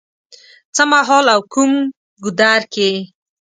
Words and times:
څه 0.75 0.83
مهال 0.91 1.25
او 1.35 1.39
کوم 1.53 1.71
ګودر 2.23 2.61
کې 2.73 2.89